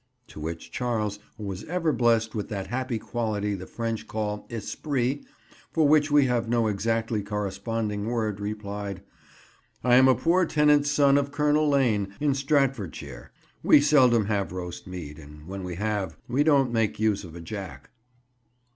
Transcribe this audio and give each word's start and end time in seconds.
To 0.29 0.39
which 0.39 0.71
Charles, 0.71 1.19
who 1.37 1.43
was 1.43 1.63
ever 1.65 1.93
blessed 1.93 2.33
with 2.33 2.49
that 2.49 2.65
happy 2.65 2.97
quality 2.97 3.53
the 3.53 3.67
French 3.67 4.07
call 4.07 4.47
esprit, 4.49 5.23
for 5.71 5.87
which 5.87 6.09
we 6.09 6.25
have 6.25 6.49
no 6.49 6.65
exactly 6.65 7.21
corresponding 7.21 8.05
word, 8.07 8.39
replied, 8.39 9.03
'I 9.83 9.95
am 9.95 10.07
a 10.07 10.15
poor 10.15 10.47
tenant's 10.47 10.89
son 10.89 11.19
of 11.19 11.31
Colonel 11.31 11.69
Lane, 11.69 12.15
in 12.19 12.33
Staffordshire; 12.33 13.31
we 13.61 13.79
seldom 13.79 14.25
have 14.25 14.51
roast 14.51 14.87
meat, 14.87 15.19
and 15.19 15.45
when 15.47 15.63
we 15.63 15.75
have, 15.75 16.17
we 16.27 16.41
don't 16.43 16.73
make 16.73 16.99
use 16.99 17.23
of 17.23 17.35
a 17.35 17.39
jack. 17.41 17.91